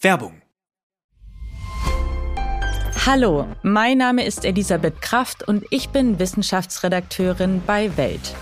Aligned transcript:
Werbung. 0.00 0.42
Hallo, 3.04 3.48
mein 3.62 3.98
Name 3.98 4.24
ist 4.24 4.44
Elisabeth 4.44 5.02
Kraft 5.02 5.42
und 5.42 5.64
ich 5.70 5.88
bin 5.88 6.20
Wissenschaftsredakteurin 6.20 7.62
bei 7.66 7.96
Welt. 7.96 8.34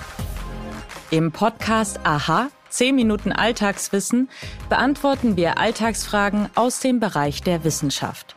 Im 1.11 1.32
Podcast 1.32 2.00
Aha, 2.04 2.48
10 2.69 2.95
Minuten 2.95 3.32
Alltagswissen, 3.32 4.29
beantworten 4.69 5.37
wir 5.37 5.56
Alltagsfragen 5.56 6.50
aus 6.56 6.80
dem 6.80 7.00
Bereich 7.00 7.42
der 7.42 7.64
Wissenschaft. 7.64 8.36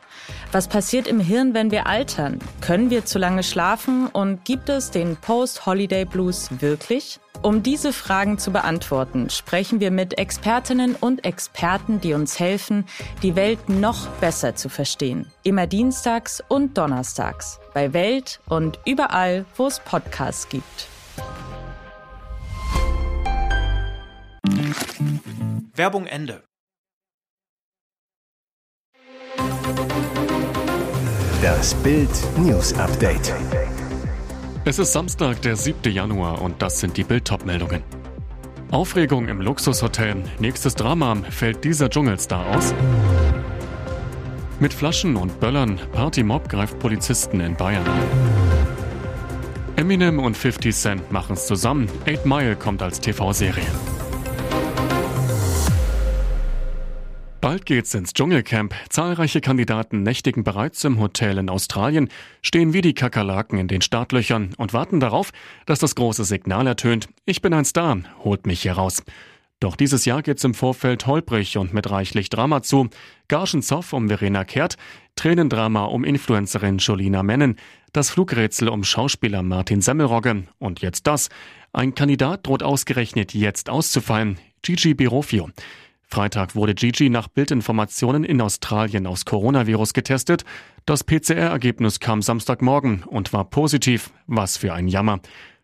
Was 0.54 0.70
passiert 0.70 1.08
im 1.08 1.20
Hirn, 1.20 1.54
wenn 1.54 1.72
wir 1.72 1.88
altern? 1.88 2.40
Können 2.62 2.90
wir 2.90 3.04
zu 3.04 3.20
lange 3.20 3.44
schlafen 3.44 4.08
und 4.08 4.46
gibt 4.46 4.70
es 4.70 4.92
den 4.92 5.18
Post-Holiday 5.18 6.06
Blues 6.06 6.62
wirklich? 6.62 7.20
Um 7.42 7.64
diese 7.64 7.94
Fragen 7.94 8.38
zu 8.38 8.52
beantworten, 8.52 9.30
sprechen 9.30 9.80
wir 9.80 9.92
mit 9.92 10.18
Expertinnen 10.18 10.96
und 10.96 11.24
Experten, 11.24 12.02
die 12.02 12.14
uns 12.14 12.38
helfen, 12.38 12.86
die 13.24 13.38
Welt 13.38 13.70
noch 13.70 14.08
besser 14.20 14.56
zu 14.56 14.68
verstehen. 14.68 15.32
Immer 15.44 15.66
dienstags 15.66 16.44
und 16.50 16.78
donnerstags 16.78 17.60
bei 17.74 17.94
Welt 17.94 18.42
und 18.50 18.78
überall, 18.86 19.46
wo 19.56 19.68
es 19.68 19.80
Podcasts 19.80 20.50
gibt. 20.50 20.88
Werbung 25.74 26.08
Ende. 26.08 26.44
Das 31.42 31.74
Bild 31.76 32.10
News 32.38 32.74
Update. 32.74 33.34
Es 34.70 34.78
ist 34.78 34.94
Samstag, 34.94 35.42
der 35.42 35.56
7. 35.56 35.92
Januar 35.92 36.44
und 36.44 36.62
das 36.62 36.80
sind 36.80 36.96
die 36.96 37.04
Bild 37.04 37.28
meldungen 37.44 37.82
Aufregung 38.70 39.28
im 39.28 39.42
Luxushotel. 39.42 40.18
Nächstes 40.38 40.76
Drama. 40.76 41.16
Fällt 41.32 41.64
dieser 41.64 41.90
Dschungelstar 41.90 42.56
aus? 42.56 42.76
Mit 44.60 44.72
Flaschen 44.72 45.16
und 45.16 45.40
Böllern. 45.40 45.80
Partymob 45.92 46.48
greift 46.50 46.78
Polizisten 46.78 47.40
in 47.40 47.56
Bayern 47.56 47.84
Eminem 49.76 50.20
und 50.20 50.38
50 50.38 50.76
Cent 50.76 51.12
machen 51.12 51.34
es 51.34 51.48
zusammen. 51.48 51.90
8 52.08 52.28
Mile 52.28 52.56
kommt 52.56 52.84
als 52.84 53.00
TV-Serie. 53.00 53.66
Bald 57.50 57.66
geht's 57.66 57.96
ins 57.96 58.14
Dschungelcamp. 58.14 58.76
Zahlreiche 58.90 59.42
Kandidaten 59.42 60.04
nächtigen 60.04 60.44
bereits 60.44 60.84
im 60.84 61.00
Hotel 61.00 61.40
in 61.40 61.50
Australien, 61.50 62.10
stehen 62.44 62.74
wie 62.74 62.82
die 62.82 62.94
Kakerlaken 62.94 63.58
in 63.58 63.68
den 63.68 63.82
Startlöchern 63.82 64.54
und 64.58 64.72
warten 64.72 65.00
darauf, 65.00 65.32
dass 65.66 65.80
das 65.80 65.96
große 65.96 66.26
Signal 66.26 66.68
ertönt. 66.68 67.10
Ich 67.26 67.42
bin 67.42 67.56
ein 67.56 67.66
Star, 67.66 67.98
holt 68.24 68.46
mich 68.46 68.62
hier 68.62 68.74
raus. 68.74 69.02
Doch 69.60 69.76
dieses 69.76 70.06
Jahr 70.06 70.22
geht's 70.22 70.44
im 70.44 70.54
Vorfeld 70.54 71.08
holprig 71.08 71.58
und 71.58 71.74
mit 71.74 71.90
reichlich 71.90 72.30
Drama 72.30 72.62
zu. 72.62 72.92
Gagenzoff 73.30 73.94
um 73.94 74.10
Verena 74.10 74.44
Kehrt, 74.44 74.76
Tränendrama 75.16 75.86
um 75.86 76.04
Influencerin 76.04 76.78
Jolina 76.78 77.24
Mennen, 77.24 77.56
das 77.94 78.12
Flugrätsel 78.12 78.70
um 78.70 78.84
Schauspieler 78.84 79.42
Martin 79.42 79.82
Semmelrogge 79.82 80.44
und 80.60 80.82
jetzt 80.82 81.08
das. 81.08 81.30
Ein 81.74 81.96
Kandidat 81.96 82.46
droht 82.46 82.62
ausgerechnet 82.62 83.34
jetzt 83.34 83.72
auszufallen. 83.72 84.38
Gigi 84.62 84.94
Birofio. 84.94 85.50
Freitag 86.12 86.56
wurde 86.56 86.74
Gigi 86.74 87.10
nach 87.10 87.28
Bildinformationen 87.28 88.24
in 88.24 88.42
Australien 88.42 89.06
aus 89.06 89.26
Coronavirus 89.26 89.94
getestet. 89.94 90.44
Das 90.86 91.04
PCR-Ergebnis 91.04 92.00
kam 92.00 92.24
Samstagmorgen 92.24 93.04
und 93.04 93.32
war 93.32 93.46
positiv. 93.46 94.12
Was 94.26 94.58
für 94.58 94.74
ein 94.74 94.88
Jammer. 94.88 95.20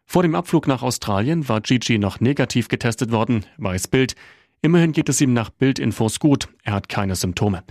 Vor 0.06 0.22
dem 0.22 0.36
Abflug 0.36 0.68
nach 0.68 0.84
Australien 0.84 1.50
war 1.50 1.62
Gigi 1.62 1.98
noch 1.98 2.20
negativ 2.20 2.68
getestet 2.68 3.12
worden, 3.12 3.46
weiß 3.58 3.88
Bild. 3.88 4.16
Immerhin 4.62 4.92
geht 4.92 5.10
es 5.10 5.20
ihm 5.20 5.34
nach 5.34 5.50
Bildinfos 5.50 6.20
gut. 6.20 6.48
Er 6.64 6.74
hat 6.74 6.90
keine 6.90 7.16
Symptome. 7.16 7.64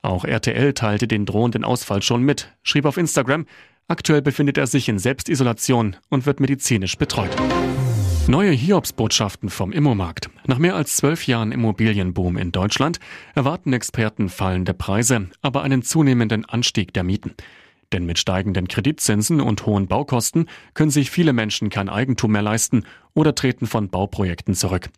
Auch 0.00 0.24
RTL 0.24 0.72
teilte 0.72 1.06
den 1.06 1.26
drohenden 1.26 1.62
Ausfall 1.62 2.00
schon 2.00 2.22
mit, 2.22 2.52
schrieb 2.62 2.86
auf 2.86 2.96
Instagram, 2.96 3.44
aktuell 3.86 4.22
befindet 4.22 4.56
er 4.56 4.66
sich 4.66 4.88
in 4.88 4.98
Selbstisolation 4.98 5.96
und 6.08 6.24
wird 6.24 6.40
medizinisch 6.40 6.96
betreut. 6.96 7.34
Neue 8.26 8.52
Hiobsbotschaften 8.52 9.50
vom 9.50 9.70
Immomarkt. 9.70 10.30
Nach 10.46 10.56
mehr 10.56 10.76
als 10.76 10.96
zwölf 10.96 11.26
Jahren 11.26 11.52
Immobilienboom 11.52 12.38
in 12.38 12.52
Deutschland 12.52 12.98
erwarten 13.34 13.74
Experten 13.74 14.30
fallende 14.30 14.72
Preise, 14.72 15.28
aber 15.42 15.60
einen 15.60 15.82
zunehmenden 15.82 16.46
Anstieg 16.46 16.94
der 16.94 17.04
Mieten. 17.04 17.34
Denn 17.92 18.06
mit 18.06 18.18
steigenden 18.18 18.66
Kreditzinsen 18.66 19.42
und 19.42 19.66
hohen 19.66 19.88
Baukosten 19.88 20.48
können 20.72 20.90
sich 20.90 21.10
viele 21.10 21.34
Menschen 21.34 21.68
kein 21.68 21.90
Eigentum 21.90 22.32
mehr 22.32 22.40
leisten 22.40 22.84
oder 23.12 23.34
treten 23.34 23.66
von 23.66 23.90
Bauprojekten 23.90 24.54
zurück. 24.54 24.88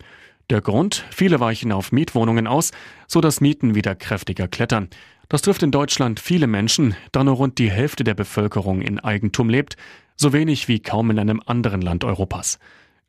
Der 0.49 0.61
Grund? 0.61 1.03
Viele 1.11 1.41
weichen 1.41 1.73
auf 1.73 1.91
Mietwohnungen 1.91 2.47
aus, 2.47 2.71
so 3.07 3.19
dass 3.19 3.41
Mieten 3.41 3.75
wieder 3.75 3.93
kräftiger 3.93 4.47
klettern. 4.47 4.87
Das 5.27 5.41
trifft 5.41 5.63
in 5.63 5.71
Deutschland 5.71 6.21
viele 6.21 6.47
Menschen, 6.47 6.95
da 7.11 7.25
nur 7.25 7.35
rund 7.35 7.59
die 7.59 7.69
Hälfte 7.69 8.05
der 8.05 8.13
Bevölkerung 8.13 8.81
in 8.81 9.01
Eigentum 9.01 9.49
lebt, 9.49 9.75
so 10.15 10.31
wenig 10.31 10.69
wie 10.69 10.79
kaum 10.79 11.11
in 11.11 11.19
einem 11.19 11.41
anderen 11.45 11.81
Land 11.81 12.05
Europas. 12.05 12.57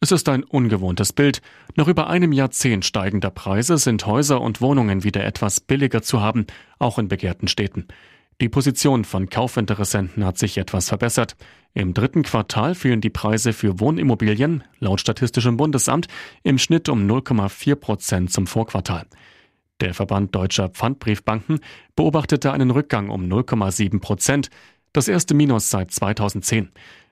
Es 0.01 0.13
ist 0.13 0.29
ein 0.29 0.45
ungewohntes 0.45 1.13
Bild. 1.13 1.43
Nach 1.75 1.89
über 1.89 2.09
einem 2.09 2.31
Jahrzehnt 2.31 2.85
steigender 2.85 3.31
Preise 3.31 3.79
sind 3.79 4.07
Häuser 4.07 4.41
und 4.41 4.61
Wohnungen 4.61 5.03
wieder 5.03 5.25
etwas 5.25 5.59
billiger 5.61 6.03
zu 6.03 6.21
haben, 6.21 6.47
auch 6.79 7.01
in 7.01 7.09
begehrten 7.09 7.49
Städten. 7.49 7.89
Die 8.41 8.49
Position 8.49 9.05
von 9.05 9.29
Kaufinteressenten 9.29 10.25
hat 10.25 10.39
sich 10.39 10.57
etwas 10.57 10.89
verbessert. 10.89 11.37
Im 11.75 11.95
dritten 11.95 12.23
Quartal 12.23 12.77
fielen 12.77 13.01
die 13.01 13.11
Preise 13.11 13.53
für 13.53 13.81
Wohnimmobilien, 13.81 14.63
laut 14.79 15.01
Statistischem 15.01 15.57
Bundesamt, 15.57 16.07
im 16.45 16.59
Schnitt 16.59 16.89
um 16.89 17.05
0,4 17.11 17.75
Prozent 17.75 18.33
zum 18.33 18.47
Vorquartal. 18.47 19.07
Der 19.81 19.95
Verband 19.95 20.33
deutscher 20.33 20.69
Pfandbriefbanken 20.69 21.59
beobachtete 21.97 22.53
einen 22.53 22.71
Rückgang 22.71 23.11
um 23.11 23.25
0,7 23.25 23.99
Prozent, 23.99 24.51
das 24.93 25.09
erste 25.09 25.35
Minus 25.35 25.71
seit 25.71 25.91
2010. 25.91 26.71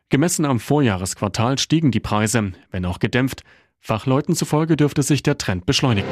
Gemessen 0.09 0.45
am 0.45 0.61
Vorjahresquartal 0.61 1.59
stiegen 1.59 1.91
die 1.91 1.99
Preise, 1.99 2.53
wenn 2.71 2.85
auch 2.85 3.01
gedämpft. 3.01 3.43
Fachleuten 3.81 4.37
zufolge 4.37 4.77
dürfte 4.77 5.03
sich 5.03 5.25
der 5.25 5.37
Trend 5.37 5.67
beschleunigen. 5.67 6.09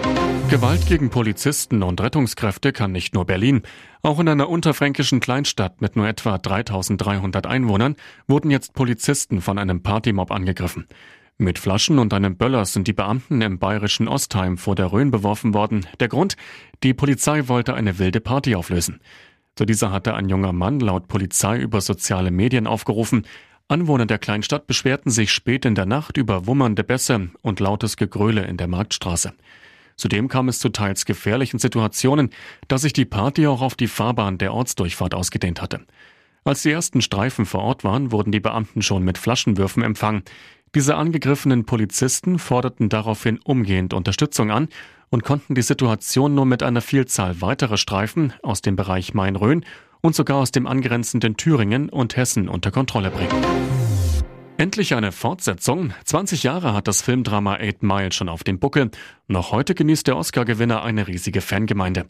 Gewalt 0.50 0.87
gegen 0.87 1.10
Polizisten 1.10 1.82
und 1.84 2.00
Rettungskräfte 2.00 2.72
kann 2.72 2.91
nicht 2.91 3.15
nur 3.15 3.25
Berlin. 3.25 3.62
Auch 4.03 4.19
in 4.19 4.28
einer 4.28 4.49
unterfränkischen 4.49 5.21
Kleinstadt 5.21 5.81
mit 5.81 5.94
nur 5.94 6.09
etwa 6.09 6.38
3300 6.38 7.47
Einwohnern 7.47 7.94
wurden 8.27 8.50
jetzt 8.50 8.75
Polizisten 8.75 9.41
von 9.41 9.59
einem 9.59 9.84
Partymob 9.84 10.32
angegriffen. 10.32 10.88
Mit 11.38 11.61
Flaschen 11.61 12.00
und 12.00 12.12
einem 12.12 12.37
Böller 12.37 12.65
sind 12.65 12.88
die 12.88 12.93
Beamten 12.93 13.43
im 13.43 13.61
bayerischen 13.61 14.09
Ostheim 14.09 14.59
vor 14.59 14.75
der 14.75 14.93
Rhön 14.93 15.12
beworfen 15.12 15.55
worden. 15.55 15.87
Der 16.00 16.09
Grund? 16.09 16.37
Die 16.82 16.94
Polizei 16.94 17.47
wollte 17.47 17.75
eine 17.75 18.00
wilde 18.00 18.21
Party 18.21 18.56
auflösen. 18.56 19.00
Zu 19.56 19.65
dieser 19.66 19.93
hatte 19.93 20.15
ein 20.15 20.28
junger 20.28 20.53
Mann 20.53 20.81
laut 20.81 21.06
Polizei 21.06 21.59
über 21.59 21.81
soziale 21.81 22.32
Medien 22.32 22.66
aufgerufen. 22.66 23.25
Anwohner 23.66 24.04
der 24.04 24.19
Kleinstadt 24.19 24.66
beschwerten 24.66 25.10
sich 25.10 25.32
spät 25.32 25.64
in 25.64 25.75
der 25.75 25.86
Nacht 25.86 26.19
über 26.19 26.47
wummernde 26.47 26.84
Bässe 26.84 27.30
und 27.41 27.60
lautes 27.60 27.97
Gegröle 27.97 28.44
in 28.44 28.58
der 28.58 28.69
Marktstraße. 28.69 29.32
Zudem 29.97 30.28
kam 30.28 30.48
es 30.48 30.58
zu 30.58 30.69
teils 30.69 31.06
gefährlichen 31.06 31.58
Situationen, 31.58 32.30
da 32.69 32.76
sich 32.76 32.92
die 32.92 33.06
Party 33.06 33.47
auch 33.47 33.62
auf 33.62 33.75
die 33.75 33.86
Fahrbahn 33.86 34.36
der 34.36 34.52
Ortsdurchfahrt 34.52 35.14
ausgedehnt 35.14 35.62
hatte. 35.62 35.80
Als 36.44 36.62
die 36.62 36.72
ersten 36.72 37.00
Streifen 37.00 37.47
vor 37.47 37.62
Ort 37.62 37.84
waren, 37.84 38.12
wurden 38.12 38.32
die 38.32 38.41
Beamten 38.41 38.82
schon 38.82 39.02
mit 39.02 39.16
Flaschenwürfen 39.16 39.82
empfangen. 39.82 40.25
Diese 40.75 40.96
angegriffenen 40.96 41.64
Polizisten 41.64 42.38
forderten 42.38 42.91
daraufhin 42.91 43.38
umgehend 43.44 43.94
Unterstützung 43.94 44.50
an 44.50 44.69
und 45.08 45.25
konnten 45.25 45.54
die 45.54 45.62
Situation 45.62 46.34
nur 46.34 46.44
mit 46.44 46.62
einer 46.62 46.82
Vielzahl 46.82 47.41
weiterer 47.41 47.78
Streifen 47.78 48.34
aus 48.42 48.60
dem 48.60 48.76
Bereich 48.76 49.14
Main-Rhön 49.14 49.64
und 50.04 50.14
sogar 50.14 50.36
aus 50.36 50.50
dem 50.50 50.66
angrenzenden 50.66 51.38
Thüringen 51.38 51.88
und 51.88 52.16
Hessen 52.16 52.48
unter 52.48 52.70
Kontrolle 52.70 53.10
bringen. 53.10 53.53
Endlich 54.56 54.94
eine 54.94 55.10
Fortsetzung. 55.10 55.92
20 56.04 56.44
Jahre 56.44 56.75
hat 56.75 56.87
das 56.87 57.03
Filmdrama 57.03 57.56
Eight 57.56 57.82
Mile 57.82 58.12
schon 58.12 58.28
auf 58.28 58.44
dem 58.44 58.60
Buckel. 58.60 58.92
Noch 59.26 59.50
heute 59.50 59.75
genießt 59.75 60.06
der 60.06 60.16
Oscar-Gewinner 60.16 60.84
eine 60.84 61.09
riesige 61.09 61.41
Fangemeinde. 61.41 62.06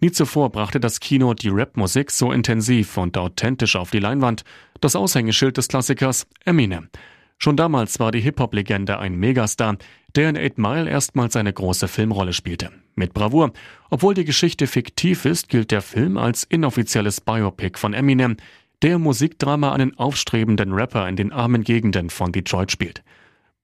Nie 0.00 0.12
zuvor 0.12 0.50
brachte 0.50 0.78
das 0.78 1.00
Kino 1.00 1.34
die 1.34 1.48
Rapmusik 1.48 2.12
so 2.12 2.30
intensiv 2.30 2.96
und 2.98 3.18
authentisch 3.18 3.74
auf 3.74 3.90
die 3.90 3.98
Leinwand. 3.98 4.44
Das 4.80 4.94
Aushängeschild 4.94 5.56
des 5.56 5.66
Klassikers 5.66 6.28
Eminem. 6.44 6.88
Schon 7.36 7.56
damals 7.56 7.98
war 7.98 8.12
die 8.12 8.20
Hip-Hop-Legende 8.20 9.00
ein 9.00 9.16
Megastar, 9.16 9.76
der 10.14 10.30
in 10.30 10.36
Eight 10.36 10.56
Mile 10.56 10.88
erstmals 10.88 11.34
eine 11.34 11.52
große 11.52 11.88
Filmrolle 11.88 12.32
spielte. 12.32 12.70
Mit 12.94 13.12
Bravour. 13.12 13.52
Obwohl 13.90 14.14
die 14.14 14.24
Geschichte 14.24 14.68
fiktiv 14.68 15.24
ist, 15.24 15.48
gilt 15.48 15.72
der 15.72 15.82
Film 15.82 16.16
als 16.16 16.44
inoffizielles 16.44 17.20
Biopic 17.20 17.76
von 17.76 17.92
Eminem, 17.92 18.36
der 18.82 18.98
Musikdrama 18.98 19.72
einen 19.72 19.96
aufstrebenden 19.98 20.72
Rapper 20.72 21.08
in 21.08 21.16
den 21.16 21.32
armen 21.32 21.64
Gegenden 21.64 22.10
von 22.10 22.32
Detroit 22.32 22.70
spielt. 22.70 23.02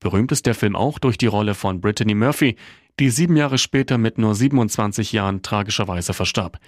Berühmt 0.01 0.33
ist 0.33 0.47
der 0.47 0.55
Film 0.55 0.77
auch 0.77 0.99
durch 0.99 1.19
die 1.19 1.27
Rolle 1.27 1.55
von 1.55 1.81
Brittany 1.81 2.15
Murphy, 2.15 2.57
die 3.01 3.11
sieben 3.11 3.37
Jahre 3.37 3.59
später 3.59 3.99
mit 3.99 4.19
nur 4.19 4.35
27 4.35 5.13
Jahren 5.13 5.43
tragischerweise 5.43 6.15
verstarb. 6.15 6.59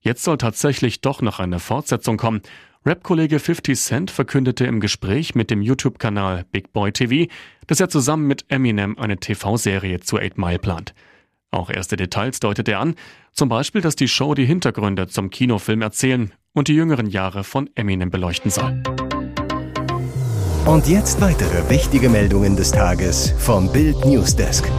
Jetzt 0.00 0.22
soll 0.24 0.38
tatsächlich 0.38 1.00
doch 1.00 1.22
noch 1.22 1.40
eine 1.40 1.58
Fortsetzung 1.58 2.16
kommen 2.16 2.42
Rap-Kollege 2.86 3.38
50 3.38 3.78
Cent 3.78 4.10
verkündete 4.10 4.64
im 4.64 4.80
Gespräch 4.80 5.34
mit 5.34 5.50
dem 5.50 5.60
YouTube-Kanal 5.60 6.46
Big 6.52 6.72
Boy 6.72 6.92
TV, 6.92 7.30
dass 7.66 7.80
er 7.80 7.88
zusammen 7.88 8.26
mit 8.26 8.46
Eminem 8.48 8.96
eine 8.96 9.18
TV-Serie 9.18 10.00
zu 10.00 10.18
8 10.18 10.38
Mile 10.38 10.58
plant. 10.58 10.94
Auch 11.50 11.70
erste 11.70 11.96
Details 11.96 12.40
deutet 12.40 12.68
er 12.68 12.80
an, 12.80 12.94
zum 13.32 13.48
Beispiel, 13.48 13.80
dass 13.80 13.96
die 13.96 14.08
Show 14.08 14.34
die 14.34 14.44
Hintergründe 14.44 15.06
zum 15.06 15.30
Kinofilm 15.30 15.80
erzählen 15.80 16.32
und 16.52 16.68
die 16.68 16.74
jüngeren 16.74 17.06
Jahre 17.06 17.42
von 17.42 17.70
Eminem 17.74 18.10
beleuchten 18.10 18.50
soll. 18.50 18.82
Und 20.66 20.86
jetzt 20.86 21.20
weitere 21.22 21.70
wichtige 21.70 22.10
Meldungen 22.10 22.54
des 22.54 22.72
Tages 22.72 23.32
vom 23.38 23.72
Bild 23.72 24.04
Newsdesk. 24.04 24.70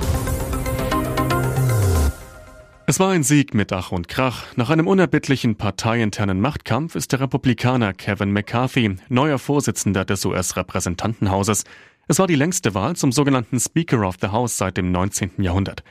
Es 2.86 3.00
war 3.00 3.10
ein 3.10 3.24
Sieg 3.24 3.54
mit 3.54 3.74
Ach 3.74 3.92
und 3.92 4.08
Krach. 4.08 4.46
Nach 4.56 4.70
einem 4.70 4.88
unerbittlichen 4.88 5.56
parteiinternen 5.56 6.42
Machtkampf 6.42 6.96
ist 6.96 7.12
der 7.12 7.22
Republikaner 7.22 7.94
Kevin 7.94 8.32
McCarthy 8.32 8.96
neuer 9.10 9.40
Vorsitzender 9.40 10.06
des 10.06 10.26
US-Repräsentantenhauses. 10.26 11.66
Es 12.08 12.20
war 12.20 12.28
die 12.28 12.36
längste 12.36 12.74
Wahl 12.76 12.96
zum 12.96 13.12
sogenannten 13.12 13.60
Speaker 13.60 14.08
of 14.08 14.18
the 14.22 14.28
House 14.28 14.58
seit 14.58 14.78
dem 14.78 14.92
19. 14.92 15.32
Jahrhundert. 15.38 15.84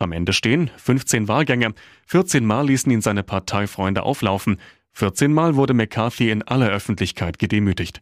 Am 0.00 0.12
Ende 0.12 0.32
stehen 0.32 0.70
15 0.78 1.28
Wahlgänge. 1.28 1.74
14 2.06 2.44
Mal 2.44 2.66
ließen 2.66 2.90
ihn 2.90 3.02
seine 3.02 3.22
Parteifreunde 3.22 4.02
auflaufen. 4.02 4.56
14 4.92 5.30
Mal 5.30 5.56
wurde 5.56 5.74
McCarthy 5.74 6.30
in 6.30 6.42
aller 6.42 6.70
Öffentlichkeit 6.70 7.38
gedemütigt. 7.38 8.00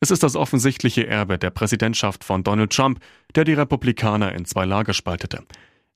Es 0.00 0.10
ist 0.10 0.22
das 0.22 0.36
offensichtliche 0.36 1.06
Erbe 1.06 1.38
der 1.38 1.50
Präsidentschaft 1.50 2.24
von 2.24 2.44
Donald 2.44 2.72
Trump, 2.72 2.98
der 3.34 3.44
die 3.44 3.52
Republikaner 3.52 4.34
in 4.34 4.46
zwei 4.46 4.64
Lager 4.64 4.94
spaltete. 4.94 5.44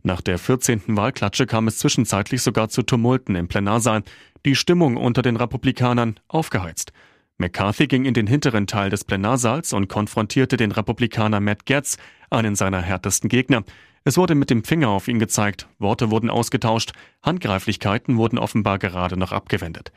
Nach 0.02 0.20
der 0.20 0.38
14. 0.38 0.82
Wahlklatsche 0.88 1.46
kam 1.46 1.66
es 1.66 1.78
zwischenzeitlich 1.78 2.42
sogar 2.42 2.68
zu 2.68 2.82
Tumulten 2.82 3.34
im 3.34 3.48
Plenarsaal, 3.48 4.02
die 4.44 4.54
Stimmung 4.54 4.98
unter 4.98 5.22
den 5.22 5.36
Republikanern 5.36 6.20
aufgeheizt. 6.28 6.92
McCarthy 7.38 7.86
ging 7.86 8.04
in 8.04 8.14
den 8.14 8.26
hinteren 8.26 8.66
Teil 8.66 8.90
des 8.90 9.04
Plenarsaals 9.04 9.72
und 9.72 9.88
konfrontierte 9.88 10.58
den 10.58 10.72
Republikaner 10.72 11.40
Matt 11.40 11.64
Getz, 11.64 11.96
einen 12.30 12.54
seiner 12.54 12.82
härtesten 12.82 13.28
Gegner. 13.28 13.64
Es 14.04 14.16
wurde 14.16 14.34
mit 14.34 14.50
dem 14.50 14.64
Finger 14.64 14.88
auf 14.88 15.08
ihn 15.08 15.18
gezeigt, 15.18 15.68
Worte 15.78 16.10
wurden 16.10 16.30
ausgetauscht, 16.30 16.92
Handgreiflichkeiten 17.22 18.16
wurden 18.16 18.38
offenbar 18.38 18.78
gerade 18.78 19.16
noch 19.16 19.32
abgewendet. 19.32 19.92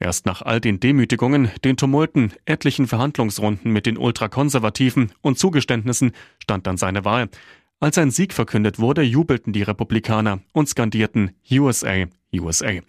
Erst 0.00 0.26
nach 0.26 0.42
all 0.42 0.60
den 0.60 0.80
Demütigungen, 0.80 1.50
den 1.64 1.76
Tumulten, 1.76 2.32
etlichen 2.44 2.86
Verhandlungsrunden 2.86 3.72
mit 3.72 3.86
den 3.86 3.96
Ultrakonservativen 3.96 5.12
und 5.22 5.38
Zugeständnissen 5.38 6.12
stand 6.42 6.66
dann 6.66 6.76
seine 6.76 7.04
Wahl. 7.04 7.28
Als 7.80 7.98
ein 7.98 8.10
Sieg 8.10 8.32
verkündet 8.32 8.78
wurde, 8.78 9.02
jubelten 9.02 9.52
die 9.52 9.62
Republikaner 9.62 10.40
und 10.52 10.68
skandierten 10.68 11.32
USA, 11.50 12.04
USA. 12.34 12.80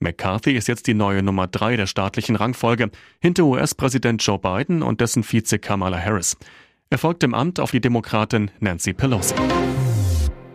McCarthy 0.00 0.52
ist 0.52 0.66
jetzt 0.66 0.86
die 0.86 0.94
neue 0.94 1.22
Nummer 1.22 1.46
drei 1.46 1.76
der 1.76 1.86
staatlichen 1.86 2.36
Rangfolge, 2.36 2.90
hinter 3.20 3.44
US-Präsident 3.44 4.24
Joe 4.24 4.38
Biden 4.38 4.82
und 4.82 5.00
dessen 5.00 5.22
Vize 5.22 5.58
Kamala 5.58 5.98
Harris. 5.98 6.36
Er 6.88 6.98
folgt 6.98 7.22
im 7.22 7.34
Amt 7.34 7.60
auf 7.60 7.70
die 7.70 7.80
Demokratin 7.80 8.50
Nancy 8.60 8.94
Pelosi. 8.94 9.34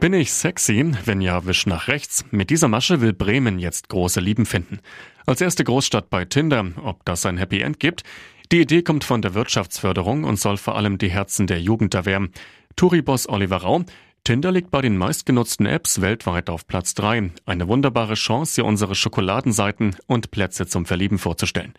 Bin 0.06 0.14
ich 0.14 0.34
sexy? 0.34 0.92
Wenn 1.06 1.20
ja, 1.20 1.48
wisch 1.48 1.66
nach 1.66 1.88
rechts. 1.88 2.26
Mit 2.30 2.52
dieser 2.52 2.68
Masche 2.68 3.02
will 3.02 3.12
Bremen 3.12 3.58
jetzt 3.58 3.90
große 3.90 4.20
Lieben 4.20 4.46
finden. 4.46 4.78
Als 5.26 5.42
erste 5.42 5.64
Großstadt 5.64 6.12
bei 6.12 6.26
Tinder, 6.26 6.64
ob 6.84 7.04
das 7.06 7.26
ein 7.26 7.40
Happy 7.40 7.62
End 7.62 7.80
gibt? 7.80 8.04
Die 8.52 8.62
Idee 8.62 8.84
kommt 8.84 9.04
von 9.04 9.24
der 9.24 9.34
Wirtschaftsförderung 9.34 10.24
und 10.24 10.40
soll 10.40 10.58
vor 10.58 10.76
allem 10.76 11.00
die 11.00 11.10
Herzen 11.10 11.48
der 11.48 11.60
Jugend 11.60 11.96
erwärmen. 11.96 12.30
Touri-Boss 12.76 13.28
Oliver 13.28 13.58
Rau, 13.58 13.84
Tinder 14.24 14.52
liegt 14.52 14.70
bei 14.70 14.82
den 14.82 14.96
meistgenutzten 14.96 15.66
Apps 15.66 16.02
weltweit 16.02 16.52
auf 16.52 16.68
Platz 16.68 16.94
3. 16.94 17.32
Eine 17.48 17.68
wunderbare 17.68 18.14
Chance, 18.14 18.54
hier 18.62 18.66
unsere 18.66 18.94
Schokoladenseiten 18.94 19.96
und 20.06 20.30
Plätze 20.30 20.68
zum 20.68 20.86
Verlieben 20.86 21.18
vorzustellen. 21.18 21.74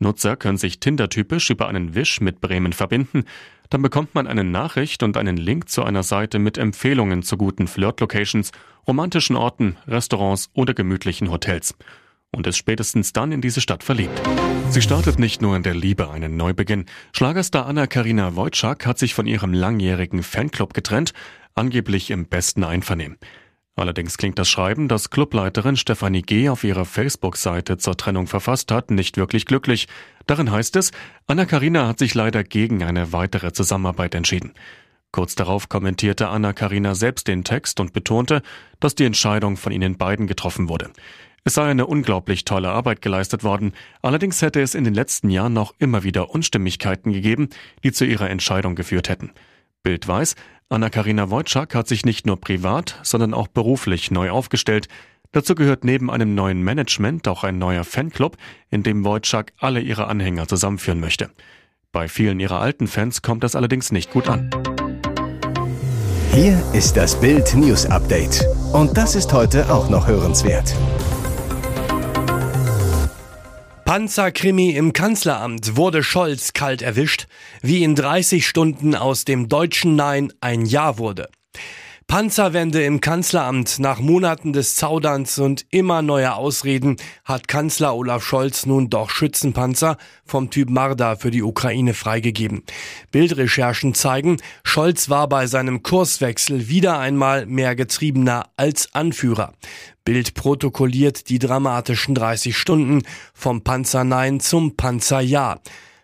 Nutzer 0.00 0.36
können 0.36 0.58
sich 0.58 0.80
Tinder-typisch 0.80 1.50
über 1.50 1.68
einen 1.68 1.94
Wisch 1.94 2.20
mit 2.20 2.40
Bremen 2.40 2.72
verbinden. 2.72 3.24
Dann 3.68 3.82
bekommt 3.82 4.14
man 4.14 4.26
eine 4.26 4.44
Nachricht 4.44 5.02
und 5.02 5.16
einen 5.16 5.36
Link 5.36 5.68
zu 5.68 5.84
einer 5.84 6.02
Seite 6.02 6.38
mit 6.38 6.58
Empfehlungen 6.58 7.22
zu 7.22 7.36
guten 7.36 7.68
Flirt-Locations, 7.68 8.50
romantischen 8.88 9.36
Orten, 9.36 9.76
Restaurants 9.86 10.50
oder 10.54 10.74
gemütlichen 10.74 11.30
Hotels. 11.30 11.74
Und 12.32 12.46
ist 12.46 12.56
spätestens 12.56 13.12
dann 13.12 13.30
in 13.30 13.40
diese 13.40 13.60
Stadt 13.60 13.84
verliebt. 13.84 14.20
Sie 14.70 14.82
startet 14.82 15.18
nicht 15.18 15.42
nur 15.42 15.54
in 15.54 15.62
der 15.62 15.74
Liebe 15.74 16.10
einen 16.10 16.36
Neubeginn. 16.36 16.86
Schlagerstar 17.12 17.66
Anna-Karina 17.66 18.36
Wojcik 18.36 18.86
hat 18.86 18.98
sich 18.98 19.14
von 19.14 19.26
ihrem 19.26 19.52
langjährigen 19.52 20.22
Fanclub 20.22 20.72
getrennt, 20.72 21.12
angeblich 21.54 22.10
im 22.10 22.26
besten 22.26 22.64
Einvernehmen. 22.64 23.18
Allerdings 23.80 24.18
klingt 24.18 24.38
das 24.38 24.50
Schreiben, 24.50 24.88
das 24.88 25.08
Clubleiterin 25.08 25.74
Stefanie 25.74 26.20
G. 26.20 26.50
auf 26.50 26.64
ihrer 26.64 26.84
Facebook-Seite 26.84 27.78
zur 27.78 27.96
Trennung 27.96 28.26
verfasst 28.26 28.70
hat, 28.70 28.90
nicht 28.90 29.16
wirklich 29.16 29.46
glücklich. 29.46 29.88
Darin 30.26 30.50
heißt 30.50 30.76
es, 30.76 30.90
Anna-Karina 31.28 31.88
hat 31.88 31.98
sich 31.98 32.14
leider 32.14 32.44
gegen 32.44 32.82
eine 32.82 33.14
weitere 33.14 33.52
Zusammenarbeit 33.52 34.14
entschieden. 34.14 34.52
Kurz 35.12 35.34
darauf 35.34 35.70
kommentierte 35.70 36.28
Anna-Karina 36.28 36.94
selbst 36.94 37.26
den 37.26 37.42
Text 37.42 37.80
und 37.80 37.94
betonte, 37.94 38.42
dass 38.80 38.96
die 38.96 39.06
Entscheidung 39.06 39.56
von 39.56 39.72
ihnen 39.72 39.96
beiden 39.96 40.26
getroffen 40.26 40.68
wurde. 40.68 40.90
Es 41.44 41.54
sei 41.54 41.70
eine 41.70 41.86
unglaublich 41.86 42.44
tolle 42.44 42.68
Arbeit 42.68 43.00
geleistet 43.00 43.44
worden, 43.44 43.72
allerdings 44.02 44.42
hätte 44.42 44.60
es 44.60 44.74
in 44.74 44.84
den 44.84 44.92
letzten 44.92 45.30
Jahren 45.30 45.54
noch 45.54 45.74
immer 45.78 46.04
wieder 46.04 46.28
Unstimmigkeiten 46.28 47.14
gegeben, 47.14 47.48
die 47.82 47.92
zu 47.92 48.04
ihrer 48.04 48.28
Entscheidung 48.28 48.74
geführt 48.74 49.08
hätten. 49.08 49.32
Bild 49.82 50.06
weiß, 50.06 50.36
Anna-Karina 50.72 51.30
Wojcik 51.30 51.74
hat 51.74 51.88
sich 51.88 52.04
nicht 52.04 52.26
nur 52.26 52.40
privat, 52.40 53.00
sondern 53.02 53.34
auch 53.34 53.48
beruflich 53.48 54.12
neu 54.12 54.30
aufgestellt. 54.30 54.86
Dazu 55.32 55.56
gehört 55.56 55.82
neben 55.82 56.12
einem 56.12 56.36
neuen 56.36 56.62
Management 56.62 57.26
auch 57.26 57.42
ein 57.42 57.58
neuer 57.58 57.82
Fanclub, 57.82 58.36
in 58.70 58.84
dem 58.84 59.04
Wojcik 59.04 59.52
alle 59.58 59.80
ihre 59.80 60.06
Anhänger 60.06 60.46
zusammenführen 60.46 61.00
möchte. 61.00 61.30
Bei 61.90 62.06
vielen 62.06 62.38
ihrer 62.38 62.60
alten 62.60 62.86
Fans 62.86 63.20
kommt 63.20 63.42
das 63.42 63.56
allerdings 63.56 63.90
nicht 63.90 64.12
gut 64.12 64.28
an. 64.28 64.50
Hier 66.32 66.62
ist 66.72 66.96
das 66.96 67.20
Bild 67.20 67.52
News 67.56 67.86
Update. 67.86 68.46
Und 68.72 68.96
das 68.96 69.16
ist 69.16 69.32
heute 69.32 69.72
auch 69.72 69.90
noch 69.90 70.06
hörenswert. 70.06 70.72
Panzerkrimi 73.90 74.70
im 74.70 74.92
Kanzleramt 74.92 75.74
wurde 75.74 76.04
Scholz 76.04 76.52
kalt 76.52 76.80
erwischt, 76.80 77.26
wie 77.60 77.82
in 77.82 77.96
30 77.96 78.46
Stunden 78.46 78.94
aus 78.94 79.24
dem 79.24 79.48
deutschen 79.48 79.96
Nein 79.96 80.32
ein 80.40 80.64
Ja 80.64 80.96
wurde. 80.96 81.28
Panzerwende 82.10 82.82
im 82.82 83.00
Kanzleramt. 83.00 83.78
Nach 83.78 84.00
Monaten 84.00 84.52
des 84.52 84.74
Zauderns 84.74 85.38
und 85.38 85.64
immer 85.70 86.02
neuer 86.02 86.34
Ausreden 86.34 86.96
hat 87.24 87.46
Kanzler 87.46 87.94
Olaf 87.94 88.24
Scholz 88.24 88.66
nun 88.66 88.90
doch 88.90 89.10
Schützenpanzer 89.10 89.96
vom 90.24 90.50
Typ 90.50 90.70
Marder 90.70 91.16
für 91.16 91.30
die 91.30 91.44
Ukraine 91.44 91.94
freigegeben. 91.94 92.64
Bildrecherchen 93.12 93.94
zeigen, 93.94 94.38
Scholz 94.64 95.08
war 95.08 95.28
bei 95.28 95.46
seinem 95.46 95.84
Kurswechsel 95.84 96.68
wieder 96.68 96.98
einmal 96.98 97.46
mehr 97.46 97.76
Getriebener 97.76 98.46
als 98.56 98.92
Anführer. 98.92 99.52
Bild 100.04 100.34
protokolliert 100.34 101.28
die 101.28 101.38
dramatischen 101.38 102.16
30 102.16 102.56
Stunden 102.56 103.02
vom 103.34 103.62
Panzer 103.62 104.02
Nein 104.02 104.40
zum 104.40 104.74
Panzer 104.74 105.20
Ja. 105.20 105.60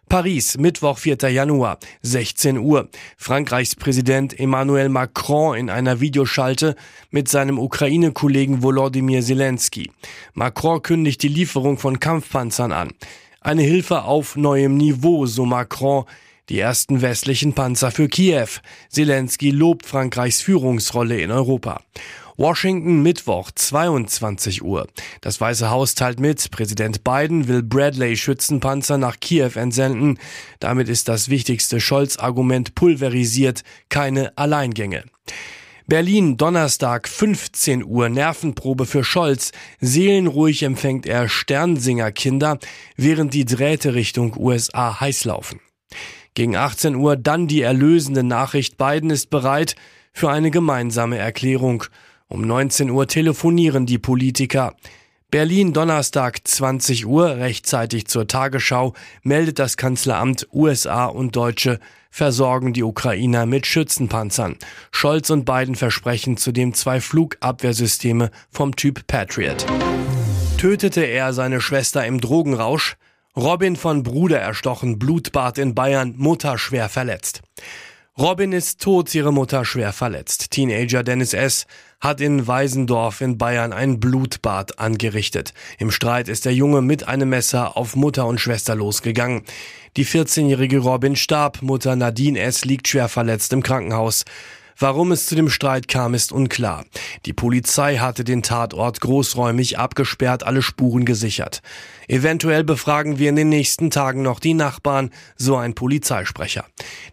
Paris, 0.09 0.57
Mittwoch, 0.57 0.99
4. 0.99 1.17
Januar, 1.31 1.79
16 2.03 2.59
Uhr. 2.59 2.89
Frankreichs 3.17 3.75
Präsident 3.75 4.39
Emmanuel 4.39 4.89
Macron 4.89 5.57
in 5.57 5.69
einer 5.69 6.01
Videoschalte 6.01 6.77
mit 7.11 7.29
seinem 7.29 7.59
Ukraine-Kollegen 7.59 8.63
Volodymyr 8.63 9.21
Zelensky. 9.23 9.91
Macron 10.33 10.81
kündigt 10.81 11.25
die 11.25 11.29
Lieferung 11.29 11.77
von 11.77 11.99
Kampfpanzern 11.99 12.71
an. 12.71 12.93
Eine 13.41 13.63
Hilfe 13.63 14.05
auf 14.05 14.37
neuem 14.37 14.77
Niveau, 14.77 15.27
so 15.27 15.45
Macron. 15.45 16.05
Die 16.51 16.61
ersten 16.61 17.03
westlichen 17.03 17.55
Panzer 17.55 17.91
für 17.91 18.09
Kiew. 18.09 18.47
Zelensky 18.89 19.51
lobt 19.51 19.87
Frankreichs 19.87 20.41
Führungsrolle 20.41 21.21
in 21.21 21.33
Europa. 21.33 21.81
Washington 22.39 23.03
Mittwoch 23.03 23.51
22 23.51 24.63
Uhr. 24.63 24.87
Das 25.23 25.41
Weiße 25.41 25.71
Haus 25.71 25.95
teilt 25.95 26.21
mit, 26.21 26.51
Präsident 26.51 27.03
Biden 27.03 27.49
will 27.49 27.63
Bradley 27.63 28.15
Schützenpanzer 28.15 28.99
nach 28.99 29.19
Kiew 29.21 29.53
entsenden. 29.55 30.19
Damit 30.61 30.91
ist 30.91 31.09
das 31.09 31.31
wichtigste 31.31 31.81
Scholz-Argument 31.81 32.75
pulverisiert, 32.75 33.63
keine 33.89 34.37
Alleingänge. 34.37 35.05
Berlin, 35.87 36.37
Donnerstag, 36.37 37.09
15 37.09 37.83
Uhr, 37.85 38.11
Nervenprobe 38.11 38.85
für 38.85 39.03
Scholz. 39.03 39.53
Seelenruhig 39.81 40.63
empfängt 40.63 41.07
er 41.07 41.31
Sternsinger-Kinder, 41.31 42.59
während 42.97 43.33
die 43.33 43.47
Drähte 43.47 43.95
Richtung 43.95 44.37
USA 44.37 45.01
heiß 45.01 45.25
laufen. 45.25 45.61
Gegen 46.35 46.55
18 46.55 46.97
Uhr 46.97 47.17
dann 47.17 47.47
die 47.47 47.63
erlösende 47.63 48.23
Nachricht, 48.23 48.77
Biden 48.77 49.09
ist 49.09 49.31
bereit 49.31 49.75
für 50.13 50.31
eine 50.31 50.51
gemeinsame 50.51 51.17
Erklärung. 51.17 51.85
Um 52.29 52.43
19 52.43 52.91
Uhr 52.91 53.07
telefonieren 53.07 53.87
die 53.87 53.99
Politiker. 53.99 54.75
Berlin 55.31 55.73
Donnerstag 55.73 56.41
20 56.47 57.07
Uhr, 57.07 57.37
rechtzeitig 57.37 58.07
zur 58.07 58.27
Tagesschau, 58.27 58.95
meldet 59.23 59.59
das 59.59 59.77
Kanzleramt 59.77 60.49
USA 60.53 61.07
und 61.07 61.37
Deutsche 61.37 61.79
versorgen 62.11 62.73
die 62.73 62.83
Ukrainer 62.83 63.47
mit 63.47 63.67
Schützenpanzern. 63.67 64.57
Scholz 64.91 65.31
und 65.31 65.45
Biden 65.45 65.75
versprechen 65.75 66.37
zudem 66.37 66.75
zwei 66.75 67.01
Flugabwehrsysteme 67.01 68.31
vom 68.51 68.75
Typ 68.75 69.07
Patriot. 69.07 69.67
Tötete 70.59 71.03
er 71.03 71.33
seine 71.33 71.61
Schwester 71.61 72.07
im 72.07 72.21
Drogenrausch? 72.21 72.97
Robin 73.37 73.77
von 73.77 74.03
Bruder 74.03 74.41
erstochen, 74.41 74.99
Blutbad 74.99 75.59
in 75.59 75.75
Bayern, 75.75 76.15
Mutter 76.17 76.57
schwer 76.57 76.89
verletzt. 76.89 77.43
Robin 78.19 78.53
ist 78.53 78.81
tot, 78.81 79.15
ihre 79.15 79.31
Mutter 79.31 79.67
schwer 79.67 79.93
verletzt. 79.93 80.51
Teenager 80.51 81.03
Dennis 81.03 81.35
S. 81.35 81.67
hat 82.01 82.21
in 82.21 82.47
Weisendorf 82.47 83.21
in 83.21 83.39
Bayern 83.39 83.73
ein 83.73 84.01
Blutbad 84.01 84.79
angerichtet. 84.79 85.55
Im 85.79 85.91
Streit 85.91 86.29
ist 86.29 86.45
der 86.45 86.55
Junge 86.55 86.83
mit 86.83 87.09
einem 87.09 87.31
Messer 87.31 87.77
auf 87.77 87.97
Mutter 87.97 88.27
und 88.27 88.41
Schwester 88.41 88.75
losgegangen. 88.75 89.43
Die 89.97 90.05
14-jährige 90.05 90.79
Robin 90.79 91.17
starb, 91.17 91.63
Mutter 91.63 91.97
Nadine 91.97 92.39
S. 92.39 92.65
liegt 92.65 92.89
schwer 92.89 93.09
verletzt 93.09 93.53
im 93.53 93.63
Krankenhaus. 93.63 94.25
Warum 94.79 95.11
es 95.13 95.25
zu 95.25 95.35
dem 95.35 95.49
Streit 95.49 95.89
kam, 95.89 96.13
ist 96.13 96.33
unklar. 96.33 96.85
Die 97.25 97.33
Polizei 97.33 97.97
hatte 97.97 98.25
den 98.25 98.43
Tatort 98.43 99.01
großräumig 99.01 99.79
abgesperrt, 99.79 100.43
alle 100.43 100.61
Spuren 100.61 101.07
gesichert. 101.07 101.63
Eventuell 102.09 102.63
befragen 102.63 103.19
wir 103.19 103.31
in 103.31 103.37
den 103.37 103.49
nächsten 103.49 103.91
Tagen 103.91 104.21
noch 104.21 104.39
die 104.39 104.53
Nachbarn, 104.53 105.11
so 105.37 105.57
ein 105.57 105.75
Polizeisprecher. 105.75 106.67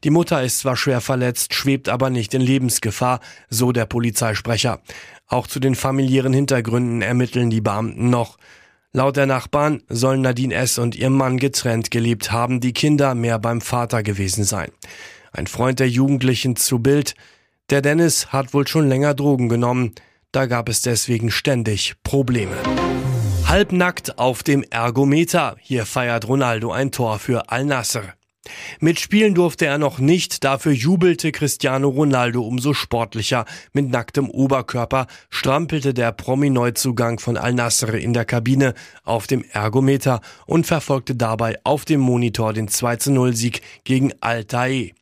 Die 0.04 0.10
Mutter 0.10 0.44
ist 0.44 0.60
zwar 0.60 0.76
schwer 0.76 1.00
verletzt, 1.00 1.54
schwebt 1.54 1.88
aber 1.88 2.10
nicht 2.10 2.34
in 2.34 2.42
Lebensgefahr, 2.42 3.22
so 3.50 3.72
der 3.72 3.86
Polizeisprecher. 3.86 4.82
Auch 5.28 5.48
zu 5.48 5.62
den 5.62 5.76
familiären 5.76 6.34
Hintergründen 6.34 7.02
ermitteln 7.02 7.50
die 7.50 7.62
Beamten 7.62 8.10
noch. 8.10 8.38
Laut 8.92 9.16
der 9.16 9.26
Nachbarn 9.26 9.82
sollen 9.88 10.22
Nadine 10.22 10.54
S. 10.54 10.78
und 10.78 10.96
ihr 10.96 11.10
Mann 11.10 11.38
getrennt 11.38 11.92
gelebt 11.92 12.32
haben, 12.34 12.60
die 12.60 12.74
Kinder 12.74 13.16
mehr 13.16 13.40
beim 13.40 13.62
Vater 13.62 14.04
gewesen 14.04 14.44
sein. 14.44 14.70
Ein 15.32 15.48
Freund 15.48 15.80
der 15.80 15.90
Jugendlichen 15.90 16.56
zu 16.56 16.78
Bild, 16.78 17.16
der 17.70 17.82
Dennis 17.82 18.28
hat 18.28 18.54
wohl 18.54 18.68
schon 18.68 18.88
länger 18.88 19.14
Drogen 19.14 19.50
genommen, 19.50 19.94
da 20.32 20.46
gab 20.46 20.70
es 20.70 20.82
deswegen 20.82 21.32
ständig 21.32 21.96
Probleme. 22.04 22.56
Halbnackt 23.46 24.18
auf 24.18 24.42
dem 24.42 24.64
Ergometer, 24.64 25.56
hier 25.60 25.86
feiert 25.86 26.28
Ronaldo 26.28 26.72
ein 26.72 26.92
Tor 26.92 27.20
für 27.20 27.50
Al-Nasser. 27.52 28.14
Mitspielen 28.80 29.36
durfte 29.36 29.66
er 29.66 29.78
noch 29.78 30.00
nicht, 30.00 30.44
dafür 30.44 30.74
jubelte 30.74 31.32
Cristiano 31.32 31.88
Ronaldo 31.88 32.42
umso 32.42 32.74
sportlicher. 32.74 33.46
Mit 33.72 33.90
nacktem 33.90 34.30
Oberkörper 34.30 35.08
strampelte 35.30 35.94
der 35.94 36.12
Promi-Neuzugang 36.12 37.20
von 37.20 37.38
Al-Nassr 37.38 37.94
in 37.94 38.14
der 38.14 38.26
Kabine 38.26 38.74
auf 39.04 39.28
dem 39.28 39.44
Ergometer 39.52 40.22
und 40.46 40.68
verfolgte 40.68 41.16
dabei 41.16 41.58
auf 41.64 41.86
dem 41.86 42.02
Monitor 42.02 42.54
den 42.54 42.68
2-0-Sieg 42.68 43.62
gegen 43.84 44.14
Al-Tae. 44.20 44.94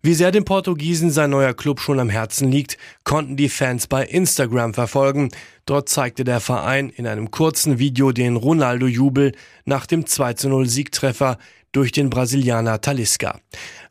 Wie 0.00 0.14
sehr 0.14 0.30
dem 0.30 0.44
Portugiesen 0.44 1.10
sein 1.10 1.30
neuer 1.30 1.54
Club 1.54 1.80
schon 1.80 1.98
am 1.98 2.08
Herzen 2.08 2.52
liegt, 2.52 2.78
konnten 3.02 3.36
die 3.36 3.48
Fans 3.48 3.88
bei 3.88 4.04
Instagram 4.04 4.72
verfolgen. 4.72 5.30
Dort 5.66 5.88
zeigte 5.88 6.22
der 6.22 6.38
Verein 6.38 6.88
in 6.90 7.08
einem 7.08 7.32
kurzen 7.32 7.80
Video 7.80 8.12
den 8.12 8.36
Ronaldo-Jubel 8.36 9.32
nach 9.64 9.86
dem 9.86 10.04
2-0-Siegtreffer 10.04 11.36
durch 11.72 11.90
den 11.90 12.10
Brasilianer 12.10 12.80
Talisca. 12.80 13.40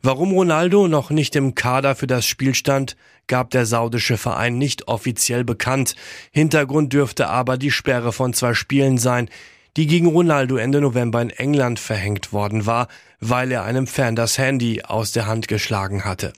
Warum 0.00 0.32
Ronaldo 0.32 0.88
noch 0.88 1.10
nicht 1.10 1.36
im 1.36 1.54
Kader 1.54 1.94
für 1.94 2.06
das 2.06 2.24
Spiel 2.24 2.54
stand, 2.54 2.96
gab 3.26 3.50
der 3.50 3.66
saudische 3.66 4.16
Verein 4.16 4.56
nicht 4.56 4.88
offiziell 4.88 5.44
bekannt. 5.44 5.94
Hintergrund 6.32 6.94
dürfte 6.94 7.28
aber 7.28 7.58
die 7.58 7.70
Sperre 7.70 8.12
von 8.12 8.32
zwei 8.32 8.54
Spielen 8.54 8.96
sein, 8.96 9.28
die 9.76 9.86
gegen 9.86 10.06
Ronaldo 10.06 10.56
Ende 10.56 10.80
November 10.80 11.20
in 11.22 11.30
England 11.30 11.78
verhängt 11.78 12.32
worden 12.32 12.66
war, 12.66 12.88
weil 13.20 13.52
er 13.52 13.64
einem 13.64 13.86
Fan 13.86 14.16
das 14.16 14.38
Handy 14.38 14.82
aus 14.82 15.12
der 15.12 15.26
Hand 15.26 15.48
geschlagen 15.48 16.04
hatte. 16.04 16.32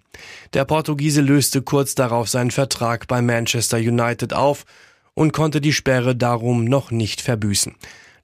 Der 0.55 0.65
Portugiese 0.65 1.21
löste 1.21 1.63
kurz 1.63 1.95
darauf 1.95 2.29
seinen 2.29 2.51
Vertrag 2.51 3.07
bei 3.07 3.23
Manchester 3.23 3.79
United 3.79 4.33
auf 4.33 4.65
und 5.15 5.33
konnte 5.33 5.61
die 5.61 5.73
Sperre 5.73 6.17
darum 6.17 6.65
noch 6.65 6.91
nicht 6.91 7.21
verbüßen. 7.21 7.75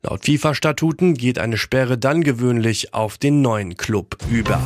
Laut 0.02 0.24
FIFA-Statuten 0.24 1.14
geht 1.14 1.38
eine 1.38 1.56
Sperre 1.56 1.98
dann 1.98 2.22
gewöhnlich 2.22 2.94
auf 2.94 3.18
den 3.18 3.42
neuen 3.42 3.76
Club 3.76 4.16
über. 4.30 4.60